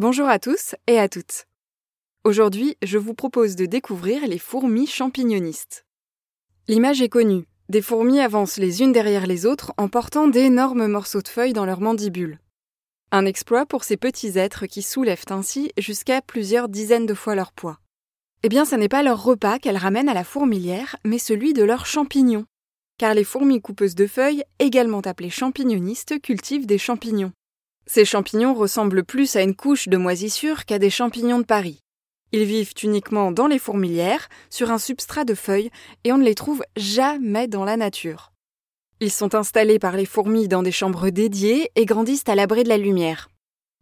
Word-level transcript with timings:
Bonjour 0.00 0.28
à 0.28 0.38
tous 0.38 0.76
et 0.86 0.96
à 1.00 1.08
toutes. 1.08 1.48
Aujourd'hui, 2.22 2.76
je 2.84 2.98
vous 2.98 3.14
propose 3.14 3.56
de 3.56 3.66
découvrir 3.66 4.28
les 4.28 4.38
fourmis 4.38 4.86
champignonistes. 4.86 5.84
L'image 6.68 7.02
est 7.02 7.08
connue. 7.08 7.48
Des 7.68 7.82
fourmis 7.82 8.20
avancent 8.20 8.58
les 8.58 8.80
unes 8.80 8.92
derrière 8.92 9.26
les 9.26 9.44
autres 9.44 9.72
en 9.76 9.88
portant 9.88 10.28
d'énormes 10.28 10.86
morceaux 10.86 11.20
de 11.20 11.26
feuilles 11.26 11.52
dans 11.52 11.64
leurs 11.64 11.80
mandibules. 11.80 12.38
Un 13.10 13.26
exploit 13.26 13.66
pour 13.66 13.82
ces 13.82 13.96
petits 13.96 14.38
êtres 14.38 14.66
qui 14.66 14.82
soulèvent 14.82 15.24
ainsi 15.30 15.72
jusqu'à 15.76 16.22
plusieurs 16.22 16.68
dizaines 16.68 17.06
de 17.06 17.14
fois 17.14 17.34
leur 17.34 17.50
poids. 17.50 17.80
Eh 18.44 18.48
bien, 18.48 18.64
ce 18.64 18.76
n'est 18.76 18.88
pas 18.88 19.02
leur 19.02 19.24
repas 19.24 19.58
qu'elles 19.58 19.76
ramènent 19.76 20.08
à 20.08 20.14
la 20.14 20.22
fourmilière, 20.22 20.94
mais 21.04 21.18
celui 21.18 21.54
de 21.54 21.64
leurs 21.64 21.86
champignons. 21.86 22.46
Car 22.98 23.14
les 23.14 23.24
fourmis 23.24 23.60
coupeuses 23.60 23.96
de 23.96 24.06
feuilles, 24.06 24.44
également 24.60 25.00
appelées 25.00 25.28
champignonistes, 25.28 26.20
cultivent 26.20 26.66
des 26.66 26.78
champignons. 26.78 27.32
Ces 27.90 28.04
champignons 28.04 28.52
ressemblent 28.52 29.02
plus 29.02 29.34
à 29.34 29.42
une 29.42 29.56
couche 29.56 29.88
de 29.88 29.96
moisissure 29.96 30.66
qu'à 30.66 30.78
des 30.78 30.90
champignons 30.90 31.38
de 31.38 31.46
Paris. 31.46 31.80
Ils 32.32 32.44
vivent 32.44 32.74
uniquement 32.82 33.32
dans 33.32 33.46
les 33.46 33.58
fourmilières, 33.58 34.28
sur 34.50 34.70
un 34.70 34.76
substrat 34.76 35.24
de 35.24 35.34
feuilles, 35.34 35.70
et 36.04 36.12
on 36.12 36.18
ne 36.18 36.24
les 36.24 36.34
trouve 36.34 36.62
jamais 36.76 37.48
dans 37.48 37.64
la 37.64 37.78
nature. 37.78 38.32
Ils 39.00 39.10
sont 39.10 39.34
installés 39.34 39.78
par 39.78 39.96
les 39.96 40.04
fourmis 40.04 40.48
dans 40.48 40.62
des 40.62 40.72
chambres 40.72 41.08
dédiées 41.08 41.70
et 41.76 41.86
grandissent 41.86 42.28
à 42.28 42.34
l'abri 42.34 42.62
de 42.62 42.68
la 42.68 42.76
lumière. 42.76 43.30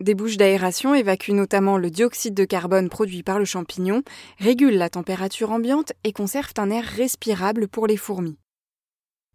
Des 0.00 0.14
bouches 0.14 0.38
d'aération 0.38 0.94
évacuent 0.94 1.34
notamment 1.34 1.76
le 1.76 1.90
dioxyde 1.90 2.32
de 2.32 2.46
carbone 2.46 2.88
produit 2.88 3.22
par 3.22 3.38
le 3.38 3.44
champignon, 3.44 4.02
régulent 4.38 4.78
la 4.78 4.88
température 4.88 5.50
ambiante 5.50 5.92
et 6.04 6.14
conservent 6.14 6.54
un 6.56 6.70
air 6.70 6.84
respirable 6.84 7.68
pour 7.68 7.86
les 7.86 7.98
fourmis. 7.98 8.38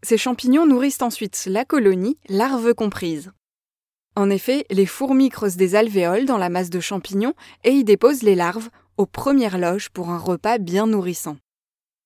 Ces 0.02 0.18
champignons 0.18 0.66
nourrissent 0.66 1.04
ensuite 1.04 1.44
la 1.46 1.66
colonie, 1.66 2.18
larves 2.30 2.74
comprises. 2.74 3.32
En 4.16 4.30
effet, 4.30 4.66
les 4.70 4.86
fourmis 4.86 5.30
creusent 5.30 5.58
des 5.58 5.76
alvéoles 5.76 6.26
dans 6.26 6.38
la 6.38 6.50
masse 6.50 6.70
de 6.70 6.80
champignons 6.80 7.34
et 7.66 7.72
y 7.72 7.84
déposent 7.84 8.24
les 8.24 8.36
larves, 8.36 8.70
aux 8.98 9.06
premières 9.06 9.58
loges 9.58 9.90
pour 9.90 10.10
un 10.10 10.18
repas 10.18 10.58
bien 10.58 10.88
nourrissant. 10.88 11.36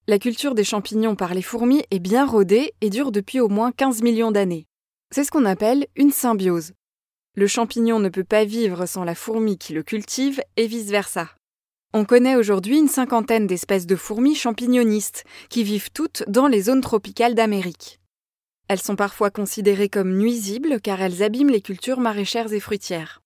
La 0.08 0.18
culture 0.18 0.56
des 0.56 0.64
champignons 0.64 1.16
par 1.16 1.36
les 1.36 1.44
fourmis 1.44 1.84
est 1.92 2.00
bien 2.00 2.26
rodée 2.26 2.74
et 2.82 2.90
dure 2.90 3.12
depuis 3.12 3.40
au 3.40 3.48
moins 3.48 3.72
15 3.72 4.02
millions 4.02 4.32
d'années. 4.32 4.66
C'est 5.12 5.24
ce 5.24 5.30
qu'on 5.30 5.46
appelle 5.46 5.86
une 5.96 6.12
symbiose. 6.12 6.74
Le 7.36 7.46
champignon 7.46 8.00
ne 8.00 8.10
peut 8.10 8.24
pas 8.24 8.44
vivre 8.44 8.88
sans 8.88 9.04
la 9.04 9.14
fourmi 9.14 9.60
qui 9.60 9.74
le 9.74 9.84
cultive 9.84 10.42
et 10.58 10.66
vice-versa. 10.66 11.30
On 11.94 12.06
connaît 12.06 12.36
aujourd'hui 12.36 12.80
une 12.80 12.88
cinquantaine 12.88 13.46
d'espèces 13.46 13.86
de 13.86 13.96
fourmis 13.96 14.36
champignonistes 14.36 15.26
qui 15.50 15.64
vivent 15.64 15.92
toutes 15.92 16.24
dans 16.28 16.48
les 16.48 16.64
zones 16.64 16.82
tropicales 16.82 17.36
d'Amérique. 17.36 18.00
Elles 18.70 18.80
sont 18.80 18.96
parfois 18.96 19.32
considérées 19.32 19.90
comme 19.90 20.16
nuisibles 20.16 20.80
car 20.80 21.02
elles 21.02 21.24
abîment 21.24 21.50
les 21.50 21.62
cultures 21.62 22.00
maraîchères 22.00 22.54
et 22.54 22.60
fruitières. 22.60 23.22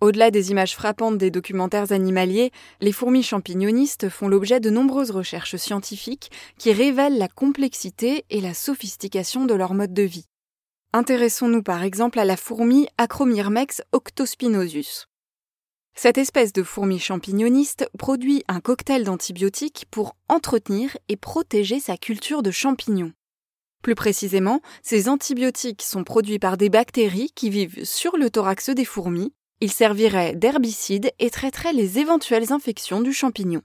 Au-delà 0.00 0.30
des 0.30 0.50
images 0.50 0.74
frappantes 0.74 1.18
des 1.18 1.30
documentaires 1.30 1.92
animaliers, 1.92 2.50
les 2.80 2.90
fourmis 2.90 3.22
champignonistes 3.22 4.08
font 4.08 4.28
l'objet 4.28 4.58
de 4.58 4.70
nombreuses 4.70 5.10
recherches 5.10 5.56
scientifiques 5.56 6.30
qui 6.56 6.72
révèlent 6.72 7.18
la 7.18 7.28
complexité 7.28 8.24
et 8.30 8.40
la 8.40 8.54
sophistication 8.54 9.44
de 9.44 9.52
leur 9.52 9.74
mode 9.74 9.92
de 9.92 10.02
vie. 10.02 10.24
Intéressons-nous 10.94 11.62
par 11.62 11.82
exemple 11.82 12.18
à 12.18 12.24
la 12.24 12.38
fourmi 12.38 12.88
Acromyrmex 12.96 13.82
octospinosus. 13.92 15.04
Cette 15.94 16.16
espèce 16.16 16.54
de 16.54 16.62
fourmi 16.62 16.98
champignoniste 16.98 17.86
produit 17.98 18.42
un 18.48 18.60
cocktail 18.60 19.04
d'antibiotiques 19.04 19.84
pour 19.90 20.16
entretenir 20.28 20.96
et 21.10 21.16
protéger 21.16 21.78
sa 21.78 21.98
culture 21.98 22.42
de 22.42 22.50
champignons. 22.50 23.12
Plus 23.82 23.94
précisément, 23.94 24.60
ces 24.82 25.08
antibiotiques 25.08 25.82
sont 25.82 26.04
produits 26.04 26.38
par 26.38 26.56
des 26.56 26.68
bactéries 26.68 27.32
qui 27.34 27.48
vivent 27.48 27.84
sur 27.84 28.16
le 28.16 28.30
thorax 28.30 28.70
des 28.70 28.84
fourmis. 28.84 29.32
Ils 29.60 29.72
serviraient 29.72 30.34
d'herbicide 30.34 31.10
et 31.18 31.30
traiteraient 31.30 31.72
les 31.72 31.98
éventuelles 31.98 32.52
infections 32.52 33.00
du 33.00 33.12
champignon. 33.12 33.62